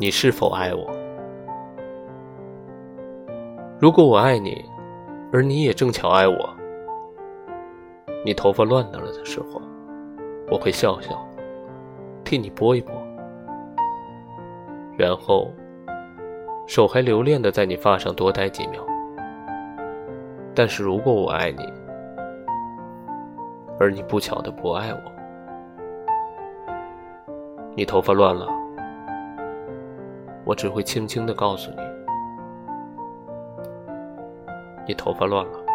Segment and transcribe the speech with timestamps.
[0.00, 0.88] 你是否爱我？
[3.80, 4.64] 如果我爱你，
[5.32, 6.54] 而你也正巧爱我，
[8.24, 9.60] 你头发乱了的时候，
[10.48, 11.18] 我会笑笑，
[12.22, 12.94] 替你拨一拨，
[14.96, 15.50] 然后
[16.68, 18.80] 手还留恋的在你发上多待几秒。
[20.54, 21.72] 但是如果我爱你，
[23.80, 25.00] 而你不巧的不爱我，
[27.74, 28.46] 你头发乱了，
[30.48, 31.76] 我只会轻轻地告诉你，
[34.88, 35.67] 你头发乱了。